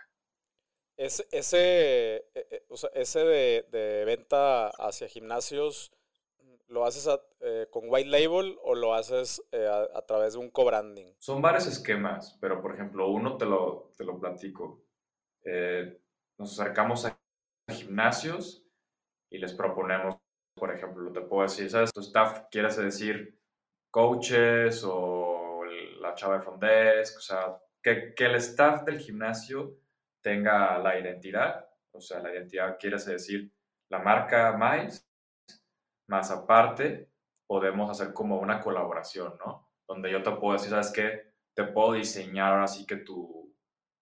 [0.98, 5.94] Ese, ese, e, e, o sea, ese de, de, venta hacia gimnasios,
[6.68, 7.08] ¿lo haces
[7.52, 11.14] eh, con white label o lo haces eh, a, través de un co-branding?
[11.18, 14.86] Son varios esquemas, pero por ejemplo, uno te lo, te lo platico.
[15.44, 16.00] Eh,
[16.38, 17.20] nos acercamos a
[17.70, 18.66] gimnasios
[19.30, 20.16] y les proponemos,
[20.56, 21.92] por ejemplo, te puedo decir, ¿sabes?
[21.92, 23.38] Tu staff, quieres decir
[23.92, 25.64] coaches o
[26.00, 29.78] la chava de front desk, o sea, que, que el staff del gimnasio
[30.22, 33.52] tenga la identidad, o sea, la identidad quiere decir
[33.90, 35.06] la marca Miles,
[36.08, 37.11] más aparte
[37.52, 39.68] podemos hacer como una colaboración, ¿no?
[39.86, 41.34] Donde yo te puedo decir, ¿sabes qué?
[41.54, 43.54] Te puedo diseñar ahora sí que tu,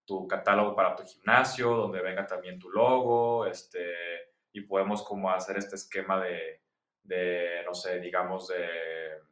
[0.05, 3.79] tu catálogo para tu gimnasio, donde venga también tu logo, este,
[4.51, 6.61] y podemos como hacer este esquema de,
[7.01, 8.67] de no sé, digamos, de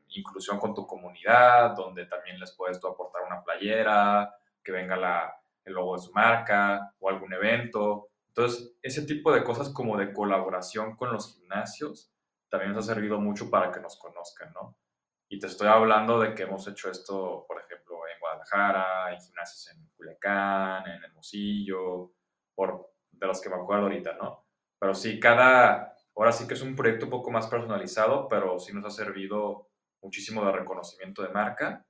[0.07, 5.39] inclusión con tu comunidad, donde también les puedes tú aportar una playera, que venga la,
[5.63, 8.09] el logo de su marca o algún evento.
[8.29, 12.11] Entonces, ese tipo de cosas como de colaboración con los gimnasios
[12.49, 14.77] también nos ha servido mucho para que nos conozcan, ¿no?
[15.29, 19.75] Y te estoy hablando de que hemos hecho esto, por ejemplo, en Guadalajara, en gimnasios
[19.75, 22.13] en Culiacán, en Hermosillo,
[22.55, 24.45] por, de los que me acuerdo ahorita, ¿no?
[24.79, 28.73] Pero sí, cada, ahora sí que es un proyecto un poco más personalizado, pero sí
[28.73, 29.69] nos ha servido
[30.01, 31.85] muchísimo de reconocimiento de marca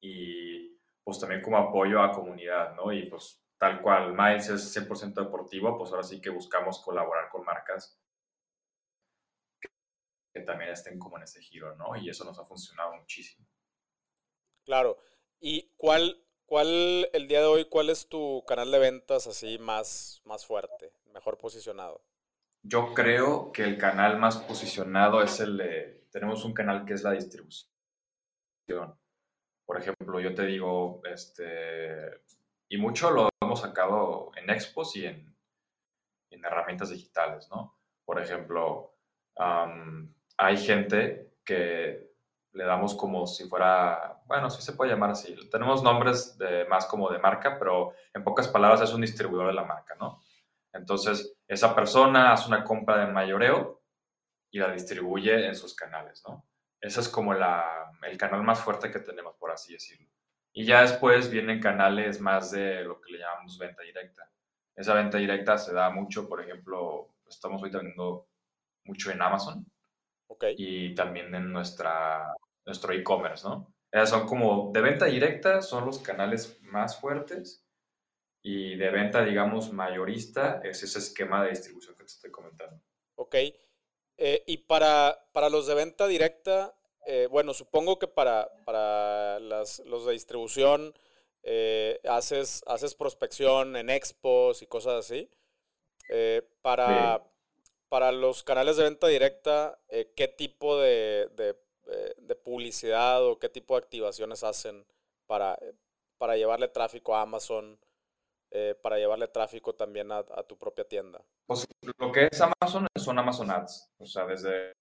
[0.00, 2.92] y pues también como apoyo a comunidad, ¿no?
[2.92, 7.44] Y pues tal cual, Miles es 100% deportivo, pues ahora sí que buscamos colaborar con
[7.44, 7.99] marcas
[10.32, 11.96] que, también estén como en ese giro, ¿no?
[11.96, 13.46] Y eso nos ha funcionado muchísimo.
[14.64, 14.98] Claro.
[15.40, 20.22] ¿Y cuál, cuál, el día de hoy, cuál es tu canal de ventas así más,
[20.24, 22.04] más fuerte, mejor posicionado?
[22.62, 27.02] Yo creo que el canal más posicionado es el de, tenemos un canal que es
[27.02, 27.70] la distribución.
[29.64, 32.22] Por ejemplo, yo te digo, este,
[32.68, 35.34] y mucho lo hemos sacado en expos y en,
[36.30, 37.78] en herramientas digitales, ¿no?
[38.04, 38.94] Por ejemplo,
[40.40, 42.10] hay gente que
[42.52, 45.36] le damos como si fuera, bueno, sí se puede llamar así.
[45.50, 49.52] Tenemos nombres de, más como de marca, pero en pocas palabras es un distribuidor de
[49.52, 50.22] la marca, ¿no?
[50.72, 53.82] Entonces, esa persona hace una compra de mayoreo
[54.50, 56.46] y la distribuye en sus canales, ¿no?
[56.80, 60.08] Ese es como la, el canal más fuerte que tenemos, por así decirlo.
[60.54, 64.22] Y ya después vienen canales más de lo que le llamamos venta directa.
[64.74, 68.26] Esa venta directa se da mucho, por ejemplo, estamos hoy teniendo
[68.84, 69.66] mucho en Amazon
[70.30, 70.54] okay.
[70.56, 73.74] y también en nuestra, nuestro e-commerce, ¿no?
[73.92, 77.66] Esas son como de venta directa, son los canales más fuertes
[78.42, 82.80] y de venta, digamos, mayorista es ese esquema de distribución que te estoy comentando.
[83.16, 83.34] Ok.
[84.16, 86.74] Eh, y para, para, los de venta directa,
[87.06, 90.94] eh, bueno, supongo que para, para las, los de distribución
[91.42, 95.28] eh, haces, haces prospección en expos y cosas así.
[96.62, 97.24] para,
[97.90, 99.78] para los canales de venta directa,
[100.16, 101.54] ¿qué tipo de, de,
[102.16, 104.86] de, publicidad o qué tipo de activaciones hacen
[105.26, 105.58] para,
[106.16, 107.78] para llevarle tráfico a Amazon?
[108.52, 111.24] Eh, para llevarle tráfico también a, tu propia tienda?
[111.46, 111.64] Pues
[111.98, 113.92] lo que es Amazon son Amazon Ads.
[113.98, 114.72] O sea, desde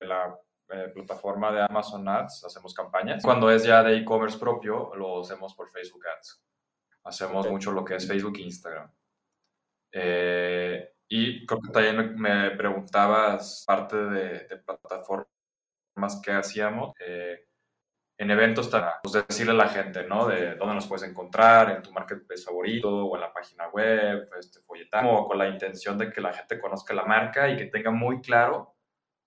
[0.00, 0.36] la
[0.70, 3.22] eh, plataforma de Amazon Ads hacemos campañas.
[3.22, 6.42] Cuando es ya de e-commerce propio, lo hacemos por Facebook Ads.
[7.04, 8.92] Hacemos mucho lo que es Facebook e Instagram.
[9.92, 15.28] Eh, y creo que también me preguntabas parte de, de plataformas
[16.20, 16.92] que hacíamos
[18.18, 18.68] en eventos
[19.00, 20.26] pues decirle a la gente, ¿no?
[20.26, 24.58] De dónde nos puedes encontrar, en tu marketplace favorito o en la página web, este,
[24.62, 28.20] folletamos, con la intención de que la gente conozca la marca y que tenga muy
[28.20, 28.74] claro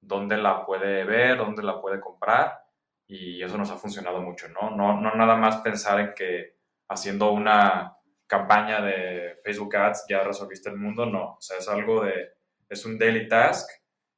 [0.01, 2.65] dónde la puede ver, dónde la puede comprar
[3.07, 4.71] y eso nos ha funcionado mucho, ¿no?
[4.71, 6.57] No, no nada más pensar en que
[6.89, 7.96] haciendo una
[8.27, 12.33] campaña de Facebook Ads ya resolviste el mundo, no, o sea, es algo de,
[12.69, 13.69] es un daily task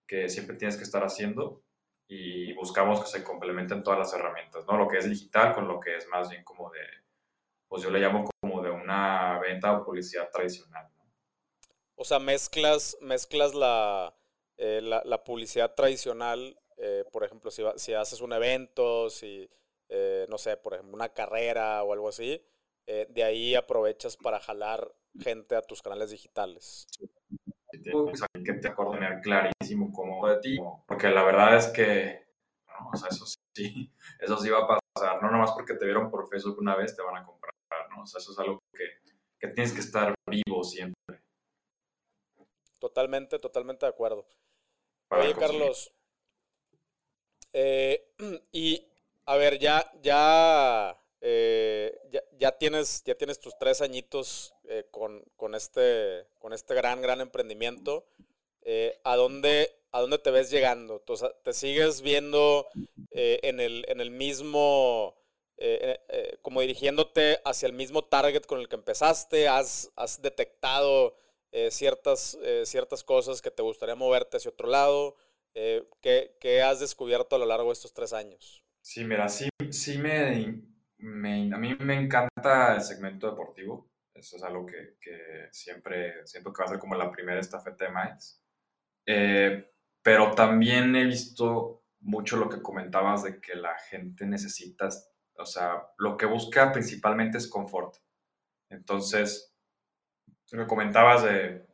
[0.07, 1.63] que siempre tienes que estar haciendo
[2.07, 4.77] y buscamos que se complementen todas las herramientas, ¿no?
[4.77, 6.79] Lo que es digital con lo que es más bien como de,
[7.67, 10.89] pues yo le llamo como de una venta o publicidad tradicional.
[10.97, 11.03] ¿no?
[11.95, 14.15] O sea, mezclas, mezclas la,
[14.57, 19.47] eh, la, publicidad tradicional, eh, por ejemplo, si, si, haces un evento, si,
[19.87, 22.43] eh, no sé, por ejemplo, una carrera o algo así,
[22.91, 26.87] eh, de ahí aprovechas para jalar gente a tus canales digitales.
[27.71, 32.25] que te tener clarísimo cómo de ti, porque la verdad es que,
[32.91, 33.25] o sea, eso
[33.55, 36.95] sí, eso sí va a pasar, no nomás porque te vieron por Facebook una vez
[36.95, 37.53] te van a comprar,
[37.91, 38.01] ¿no?
[38.01, 38.85] O sea, eso es algo que,
[39.39, 41.21] que tienes que estar vivo siempre.
[42.79, 44.25] Totalmente, totalmente de acuerdo.
[45.11, 45.93] Oye, Carlos,
[47.53, 48.15] eh,
[48.51, 48.83] y
[49.27, 51.97] a ver, ya, ya eh,
[52.37, 57.21] ya, tienes, ya tienes tus tres añitos eh, con, con, este, con este gran, gran
[57.21, 58.07] emprendimiento.
[58.61, 61.03] Eh, ¿a, dónde, ¿A dónde te ves llegando?
[61.43, 62.67] ¿Te sigues viendo
[63.11, 65.15] en, el, en el mismo,
[66.41, 69.47] como dirigiéndote hacia el mismo target con el que empezaste?
[69.47, 71.15] ¿Has, has detectado
[71.69, 75.15] ciertas, ciertas cosas que te gustaría moverte hacia otro lado?
[75.53, 78.63] ¿qué, ¿Qué has descubierto a lo largo de estos tres años?
[78.81, 80.68] Sí, mira, sí, sí me
[81.01, 83.89] a mí me encanta el segmento deportivo.
[84.13, 84.97] Eso es algo que,
[85.51, 88.43] siempre siento que va a ser como la primera estafeta de Miles.
[89.05, 89.71] Eh,
[90.03, 94.89] pero también he visto mucho lo que comentabas de que la gente necesita,
[95.35, 97.95] o sea, lo que busca principalmente es confort.
[98.69, 99.55] Entonces,
[100.51, 101.65] me comentabas de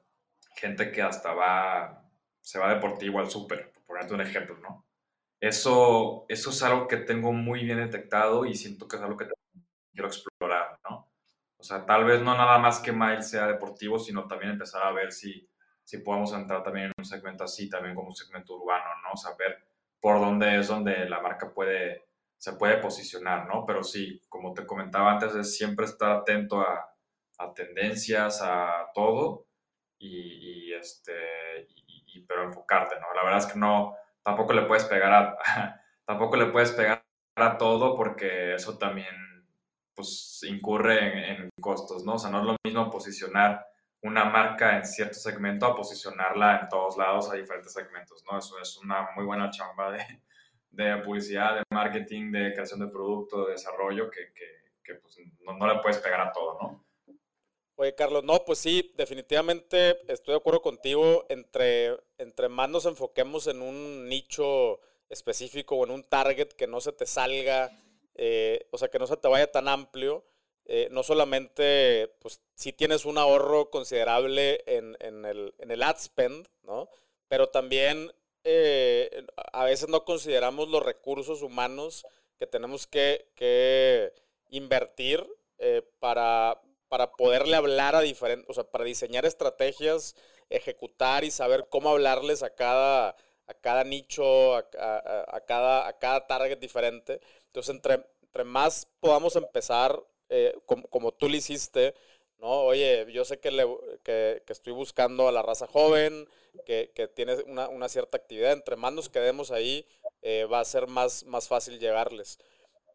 [0.56, 2.10] gente que hasta va,
[2.42, 4.86] se va deportivo al súper, por ponerte un ejemplo, ¿no?
[5.40, 9.28] Eso, eso es algo que tengo muy bien detectado y siento que es algo que
[9.94, 11.12] quiero explorar, ¿no?
[11.58, 14.92] O sea, tal vez no nada más que Miles sea deportivo, sino también empezar a
[14.92, 15.50] ver si,
[15.84, 19.16] si podemos entrar también en un segmento así, también como un segmento urbano, ¿no?
[19.18, 19.64] Saber
[20.00, 22.06] por dónde es donde la marca puede,
[22.38, 23.66] se puede posicionar, ¿no?
[23.66, 26.94] Pero sí, como te comentaba antes, es siempre estar atento a,
[27.40, 29.48] a tendencias, a todo,
[29.98, 31.68] y, y este,
[32.06, 33.14] y, pero enfocarte, ¿no?
[33.14, 35.38] La verdad es que no, tampoco le puedes pegar a,
[36.06, 39.16] tampoco le puedes pegar a todo porque eso también
[39.94, 42.16] pues incurre en, costos, ¿no?
[42.16, 43.66] O sea, no es lo mismo posicionar
[44.02, 48.38] una marca en cierto segmento a posicionarla en todos lados a diferentes segmentos, ¿no?
[48.38, 50.06] Eso es una muy buena chamba de,
[50.72, 54.32] de publicidad, de marketing, de creación de producto, de desarrollo, que,
[54.84, 56.85] que, pues, no, no, le puedes pegar a todo, ¿no?
[57.78, 61.26] Oye, Carlos, no, pues sí, definitivamente estoy de acuerdo contigo.
[61.28, 66.80] Entre, entre más nos enfoquemos en un nicho específico o en un target que no
[66.80, 67.78] se te salga,
[68.16, 70.26] eh, o sea, que no se te vaya tan amplio,
[70.64, 75.98] eh, no solamente, pues sí tienes un ahorro considerable en, en, el, en el ad
[76.00, 76.88] spend, ¿no?
[77.28, 78.14] Pero también
[78.46, 82.06] eh, a veces no consideramos los recursos humanos
[82.38, 84.14] que tenemos que, que
[84.50, 85.28] invertir
[86.00, 90.16] para, para poderle hablar a diferentes, o sea, para diseñar estrategias,
[90.50, 93.10] ejecutar y saber cómo hablarles a cada,
[93.48, 94.70] a cada nicho, a,
[95.46, 97.20] cada, a cada target diferente.
[97.48, 98.06] Entonces, entre,
[98.44, 101.96] más podamos empezar, eh, como, tú lo hiciste,
[102.40, 102.64] ¿no?
[102.64, 103.66] Oye, yo sé que, le,
[104.04, 106.28] que, estoy buscando a la raza joven,
[106.66, 108.52] que, que tiene una, una, cierta actividad.
[108.52, 109.88] Entre más nos quedemos ahí,
[110.22, 112.40] eh, va a ser más, más fácil llegarles.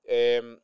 [0.04, 0.60] Em,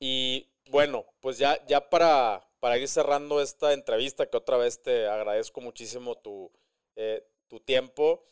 [0.00, 5.06] y bueno, pues ya, ya para, para ir cerrando esta entrevista, que otra vez te
[5.06, 6.50] agradezco muchísimo tu,
[6.96, 8.24] eh, tu tiempo,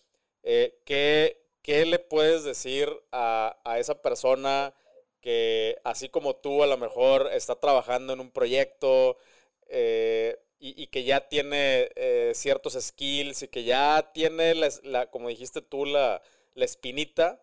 [0.43, 4.75] eh, ¿qué, ¿qué, le puedes decir a, a, esa persona
[5.21, 9.19] que, así como tú, a lo mejor está trabajando en un proyecto
[9.69, 11.91] eh, y, que ya tiene
[12.35, 16.21] ciertos skills y que ya tiene, la, como dijiste tú, la,
[16.55, 17.41] la espinita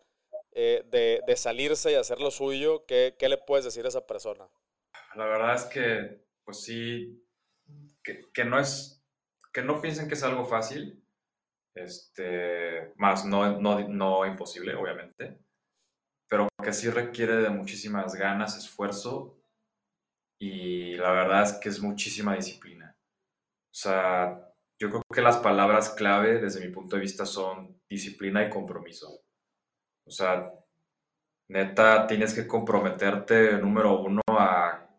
[0.52, 2.86] de, de, salirse y hacer lo suyo?
[2.86, 4.50] ¿Qué, ¿Qué le puedes decir a esa persona?
[5.16, 7.26] La verdad es que pues sí,
[8.04, 9.02] que, no es,
[9.54, 11.02] que no piensen que es algo fácil,
[11.74, 15.40] este, más no, no, no imposible, obviamente,
[16.30, 19.42] pero que sí requiere de muchísimas ganas, esfuerzo
[20.42, 22.98] y la verdad es que es muchísima disciplina.
[23.74, 28.44] O sea, yo creo que las palabras clave desde mi punto de vista son disciplina
[28.44, 29.24] y compromiso.
[30.06, 30.52] O sea,
[31.48, 34.91] neta, tienes que comprometerte, número uno, a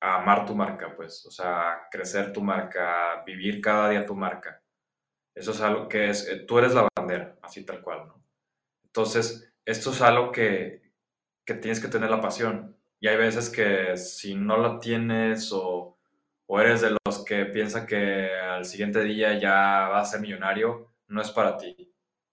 [0.00, 4.62] a amar tu marca, pues, o sea, crecer tu marca, vivir cada día tu marca.
[5.34, 8.22] Eso es algo que es, eh, tú eres la bandera, así tal cual, ¿no?
[8.84, 10.92] Entonces, esto es algo que,
[11.44, 12.76] que tienes que tener la pasión.
[13.00, 15.98] Y hay veces que si no la tienes o,
[16.46, 20.92] o eres de los que piensa que al siguiente día ya vas a ser millonario,
[21.08, 21.92] no es para ti.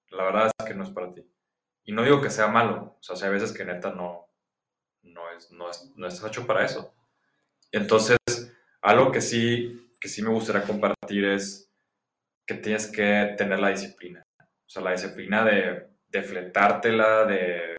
[0.09, 1.24] La verdad es que no es para ti.
[1.84, 4.26] Y no digo que sea malo, o sea, hay veces que neta no,
[5.38, 6.95] es, no, es, no estás hecho para eso.
[7.76, 8.17] Entonces,
[8.82, 11.69] algo que sí, que sí me gustaría compartir es
[12.47, 14.23] que tienes que tener la disciplina.
[14.39, 17.76] O sea, la disciplina de, de fletártela, de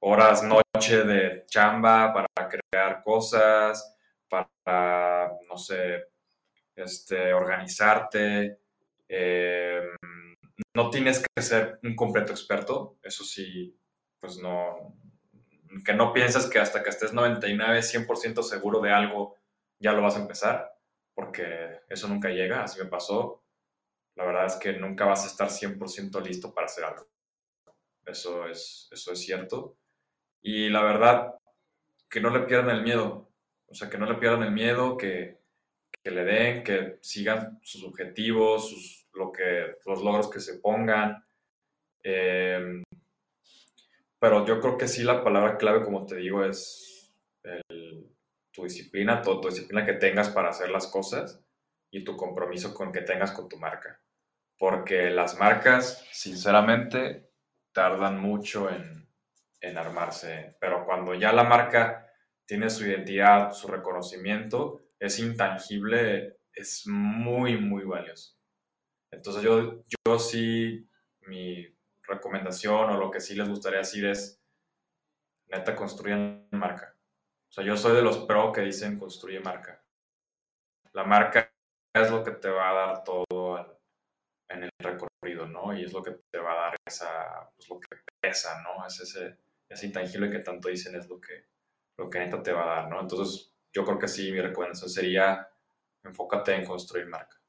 [0.00, 3.96] horas, noche de chamba para crear cosas,
[4.28, 6.08] para, no sé,
[6.76, 8.58] este, organizarte.
[9.08, 9.80] Eh,
[10.76, 13.74] no tienes que ser un completo experto, eso sí,
[14.20, 14.94] pues no,
[15.84, 19.36] que no piensas que hasta que estés 99, 100% seguro de algo,
[19.78, 20.72] ya lo vas a empezar,
[21.14, 23.44] porque eso nunca llega, así me pasó.
[24.14, 27.08] La verdad es que nunca vas a estar 100% listo para hacer algo.
[28.04, 29.78] Eso es, eso es cierto.
[30.42, 31.34] Y la verdad,
[32.10, 33.30] que no le pierdan el miedo.
[33.66, 35.38] O sea, que no le pierdan el miedo, que,
[36.02, 41.24] que le den, que sigan sus objetivos, sus, lo que, los logros que se pongan.
[42.02, 42.82] Em,
[44.22, 47.12] pero yo creo que sí la palabra clave, como te digo, es
[48.52, 51.44] tu disciplina, tu, tu disciplina que tengas para hacer las cosas
[51.90, 54.00] y tu compromiso con que tengas con tu marca.
[54.56, 57.32] Porque las marcas, sinceramente,
[57.72, 59.08] tardan mucho en,
[59.60, 62.06] en armarse, pero cuando ya la marca
[62.46, 68.36] tiene su identidad, su reconocimiento, es intangible, es muy, muy valioso.
[69.10, 70.88] Entonces yo, yo sí,
[71.22, 71.66] mi
[72.04, 74.42] recomendación o lo que sí les gustaría decir es,
[75.48, 76.96] neta, construyan marca.
[77.50, 79.84] O sea, yo soy de los pro que dicen construye marca.
[80.92, 81.52] La marca
[81.94, 83.80] es lo que te va a dar todo
[84.48, 85.76] en el recorrido, ¿no?
[85.76, 87.88] Y es lo que te va a dar esa, pues lo que
[88.20, 88.86] pesa, ¿no?
[88.86, 89.38] Es ese,
[89.68, 91.46] ese intangible que tanto dicen es lo que,
[91.98, 93.00] lo que neta te va a dar, ¿no?
[93.00, 95.48] Entonces, yo creo que sí, mi recomendación sería
[96.04, 97.41] enfócate en construir marca.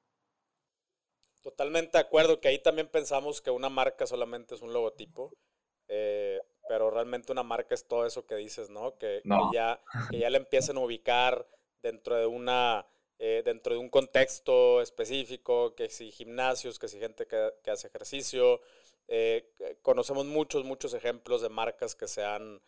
[1.43, 5.35] Totalmente de acuerdo, que ahí también pensamos que una marca solamente es un logotipo,
[5.89, 6.39] eh,
[6.69, 8.97] pero realmente una marca es todo eso que dices, ¿no?
[8.97, 9.21] Que,
[9.53, 11.47] ya, que ya le empiecen a ubicar
[11.81, 12.87] dentro de una...
[13.19, 17.87] Eh, dentro de un contexto específico, que si gimnasios, que si gente que, que hace
[17.87, 18.59] ejercicio.
[19.07, 22.61] Eh, conocemos muchos, muchos ejemplos de marcas que se han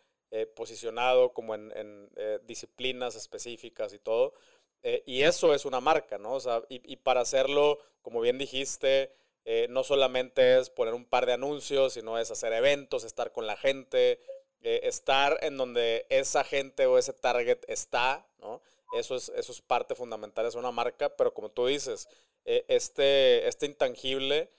[0.54, 2.10] posicionado como en, en
[2.46, 4.34] disciplinas específicas y todo.
[4.82, 6.34] Eh, y eso es una marca, ¿no?
[6.34, 9.12] O sea, y, y para hacerlo, como bien dijiste,
[9.44, 13.46] eh, no solamente es poner un par de anuncios, sino es hacer eventos, estar con
[13.46, 14.20] la gente,
[14.62, 18.60] eh, estar en donde esa gente o ese target está, ¿no?
[18.92, 22.08] Eso es, eso es parte fundamental, es una marca, pero como tú dices,
[22.44, 24.50] este, este intangible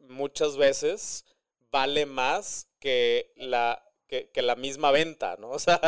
[0.00, 1.26] muchas veces
[1.70, 5.50] vale más que la, que, que la misma venta, ¿no?
[5.54, 5.80] O sea,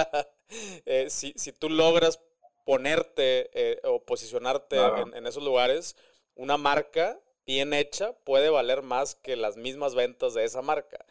[1.09, 2.21] si, si tú logras
[2.67, 4.77] ponerte eh, o posicionarte
[5.15, 5.95] en, esos lugares,
[6.35, 11.07] una marca bien hecha puede valer más que las mismas ventas de esa marca.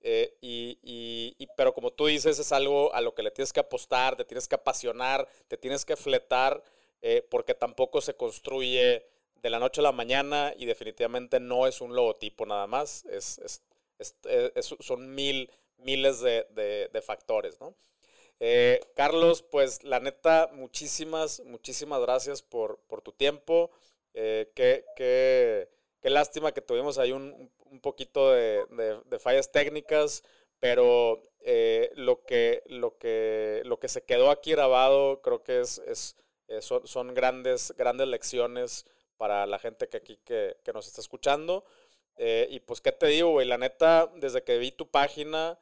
[0.00, 4.16] Eh, y, pero como tú dices, es algo a lo que le tienes que apostar,
[4.16, 6.60] te tienes que apasionar, te tienes que fletar,
[7.00, 11.80] eh, porque tampoco se construye de la noche a la mañana y definitivamente no es
[11.80, 13.62] un logotipo nada más, es,
[14.80, 17.76] son mil, miles de, de factores, ¿no?
[18.38, 23.70] Eh, Carlos, pues la neta, muchísimas, muchísimas gracias por, tu tiempo.
[24.14, 25.68] Eh, qué,
[26.02, 27.50] lástima que tuvimos ahí un,
[27.82, 30.22] poquito de, fallas técnicas,
[30.60, 36.16] pero eh, lo, que, lo, que, se quedó aquí grabado creo que es
[36.60, 41.64] son, grandes, grandes lecciones para la gente que aquí que, nos está escuchando.
[42.18, 43.46] y pues, ¿qué te digo, güey?
[43.46, 45.58] La neta, desde que vi tu página,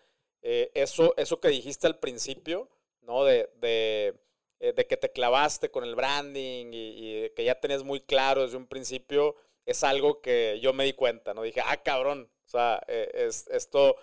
[0.46, 2.68] eh, eso, eso que dijiste al principio,
[3.00, 3.24] ¿no?
[3.24, 4.14] De, de,
[4.60, 8.66] eh, que te clavaste con el branding y, que ya tenías muy claro desde un
[8.66, 11.42] principio, es algo que yo me di cuenta, ¿no?
[11.42, 13.96] Dije, ah, cabrón, o sea, eh, es, esto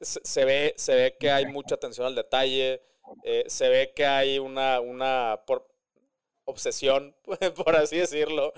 [0.00, 2.82] se, ve, se ve que hay mucha atención al detalle,
[3.46, 5.68] se ve que hay una, una por,
[6.44, 7.14] obsesión,
[7.64, 8.52] por así decirlo,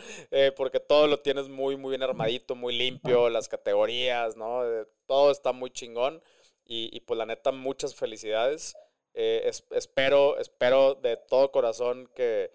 [0.57, 4.63] porque todo lo tienes muy, muy bien armadito, muy limpio, las categorías, ¿no?
[5.07, 6.23] todo está muy chingón.
[6.71, 8.77] Y, pues la neta, muchas felicidades.
[9.15, 12.51] Eh, espero, espero de todo corazón que,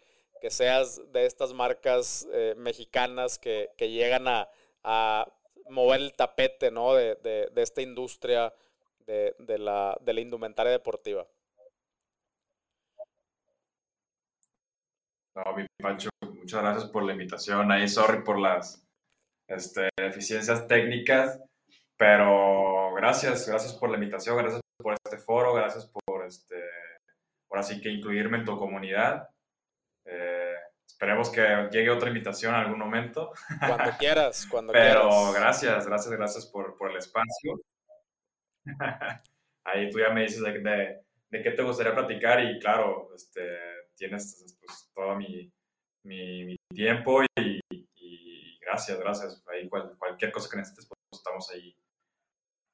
[0.50, 5.28] seas de estas marcas eh, mexicanas que, llegan a,
[5.70, 6.94] mover el tapete ¿no?
[6.94, 8.54] de, esta industria
[9.08, 11.26] de, la, de la indumentaria deportiva.
[15.36, 17.72] No, mi Pancho, muchas gracias por la invitación.
[17.72, 18.88] Ahí, sorry por las
[19.48, 21.40] este, deficiencias técnicas.
[21.98, 26.62] Pero gracias, gracias por la invitación, gracias por este foro, gracias por este,
[27.48, 29.30] por así que incluirme en tu comunidad.
[30.06, 33.32] Eh, esperemos que llegue otra invitación en algún momento.
[33.60, 35.04] Cuando quieras, cuando Pero quieras.
[35.04, 37.62] Pero gracias, gracias, gracias por, por, el espacio.
[39.66, 43.42] Ahí tú ya me dices de, de, qué te gustaría platicar y claro, este,
[43.96, 45.52] tienes pues, todo mi,
[46.04, 49.44] mi, mi tiempo y, y, gracias, gracias.
[49.48, 51.76] Ahí cualquier cosa que necesites, pues estamos ahí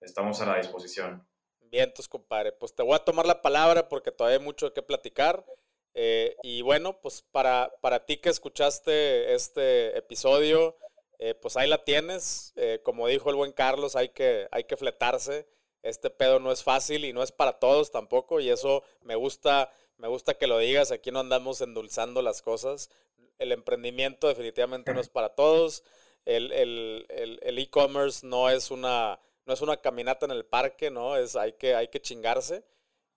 [0.02, 1.28] estamos a la disposición.
[1.62, 2.52] Vientos, compadre.
[2.52, 5.46] Pues te voy a tomar la palabra porque todavía hay mucho que platicar.
[5.94, 10.78] Eh, y bueno, pues para, para ti que escuchaste este episodio,
[11.20, 12.54] eh, pues ahí la tienes.
[12.56, 15.48] Eh, como dijo el buen Carlos, hay que, hay que fletarse.
[15.84, 18.40] Este pedo no es fácil y no es para todos tampoco.
[18.40, 20.92] Y eso me gusta, me gusta que lo digas.
[20.92, 22.90] Aquí no andamos endulzando las cosas.
[23.38, 25.84] El emprendimiento definitivamente no es para todos.
[26.26, 26.52] El
[27.58, 29.20] e-commerce el, no es una
[29.50, 31.18] no es una caminata en el parque, ¿no?
[31.18, 32.64] Es, hay, que, hay que chingarse.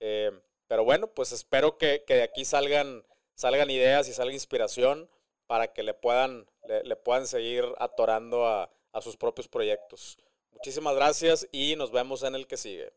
[0.01, 0.33] Eh,
[0.66, 3.05] pero bueno, pues espero que, de aquí salgan,
[3.35, 5.11] salgan ideas y salga inspiración
[5.47, 6.47] para que le puedan,
[6.85, 10.16] le, puedan seguir atorando a, a sus propios proyectos.
[10.53, 12.95] Muchísimas gracias y nos vemos en el que sigue.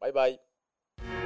[0.00, 1.23] Bye bye.